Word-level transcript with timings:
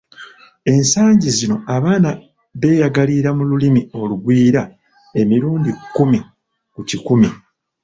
Esangi 0.75 1.27
zino 1.37 1.55
abaana 1.75 2.09
beeyagalira 2.59 3.29
mu 3.37 3.43
lulimi 3.49 3.81
olugwira 4.01 4.61
emirundi 5.21 5.71
kkumi 5.77 6.19
ku 6.73 6.81
kikumi. 6.89 7.29